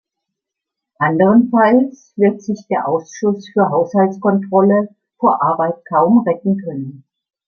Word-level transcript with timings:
Anderenfalls 0.97 2.13
wird 2.15 2.41
sich 2.41 2.65
der 2.67 2.87
Ausschuss 2.87 3.47
für 3.53 3.69
Haushaltskontrolle 3.69 4.95
vor 5.19 5.43
Arbeit 5.43 5.75
kaum 5.87 6.23
retten 6.27 6.57
können. 6.57 7.03